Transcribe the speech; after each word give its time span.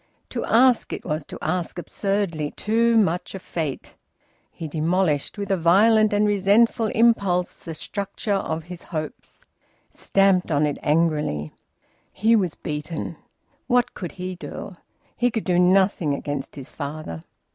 To 0.29 0.43
ask 0.45 0.91
it 0.93 1.05
was 1.05 1.23
to 1.25 1.37
ask 1.43 1.77
absurdly 1.77 2.49
too 2.57 2.97
much 2.97 3.35
of 3.35 3.43
fate. 3.43 3.93
He 4.49 4.67
demolished, 4.67 5.37
with 5.37 5.51
a 5.51 5.57
violent 5.57 6.11
and 6.11 6.25
resentful 6.27 6.87
impulse, 6.87 7.53
the 7.57 7.75
structure 7.75 8.33
of 8.33 8.63
his 8.63 8.81
hopes; 8.81 9.45
stamped 9.91 10.49
on 10.49 10.65
it 10.65 10.79
angrily. 10.81 11.51
He 12.11 12.35
was 12.35 12.55
beaten. 12.55 13.15
What 13.67 13.93
could 13.93 14.13
he 14.13 14.33
do? 14.33 14.69
He 15.15 15.29
could 15.29 15.43
do 15.45 15.59
nothing 15.59 16.15
against 16.15 16.55
his 16.55 16.71
father. 16.71 17.21